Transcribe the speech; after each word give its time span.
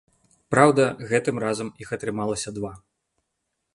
Праўда, 0.53 0.85
гэтым 1.11 1.35
разам 1.45 1.69
іх 1.85 1.93
атрымалася 1.99 2.49
два. 2.57 2.73